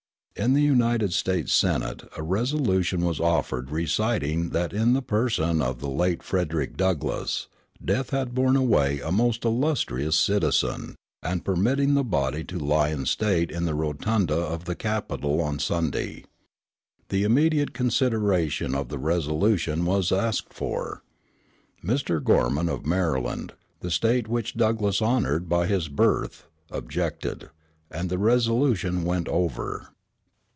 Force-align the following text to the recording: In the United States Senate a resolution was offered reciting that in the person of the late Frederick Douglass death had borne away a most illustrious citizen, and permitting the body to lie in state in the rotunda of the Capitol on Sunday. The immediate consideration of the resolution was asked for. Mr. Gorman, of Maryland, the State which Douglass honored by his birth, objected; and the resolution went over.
In 0.33 0.53
the 0.53 0.61
United 0.63 1.13
States 1.13 1.53
Senate 1.53 2.01
a 2.17 2.23
resolution 2.23 3.01
was 3.01 3.19
offered 3.19 3.69
reciting 3.69 4.49
that 4.51 4.73
in 4.73 4.93
the 4.93 5.01
person 5.03 5.61
of 5.61 5.81
the 5.81 5.89
late 5.89 6.23
Frederick 6.23 6.75
Douglass 6.75 7.47
death 7.83 8.09
had 8.09 8.33
borne 8.33 8.55
away 8.55 8.99
a 9.01 9.11
most 9.11 9.45
illustrious 9.45 10.15
citizen, 10.15 10.95
and 11.21 11.45
permitting 11.45 11.93
the 11.93 12.03
body 12.05 12.43
to 12.45 12.57
lie 12.57 12.89
in 12.89 13.05
state 13.05 13.51
in 13.51 13.65
the 13.65 13.75
rotunda 13.75 14.33
of 14.33 14.65
the 14.65 14.73
Capitol 14.73 15.39
on 15.41 15.59
Sunday. 15.59 16.23
The 17.09 17.23
immediate 17.23 17.73
consideration 17.73 18.73
of 18.73 18.89
the 18.89 18.97
resolution 18.97 19.85
was 19.85 20.11
asked 20.11 20.53
for. 20.53 21.03
Mr. 21.85 22.23
Gorman, 22.23 22.67
of 22.69 22.83
Maryland, 22.85 23.53
the 23.81 23.91
State 23.91 24.27
which 24.27 24.55
Douglass 24.55 25.03
honored 25.03 25.47
by 25.47 25.67
his 25.67 25.87
birth, 25.87 26.47
objected; 26.71 27.49
and 27.91 28.09
the 28.09 28.17
resolution 28.17 29.03
went 29.03 29.27
over. 29.27 29.89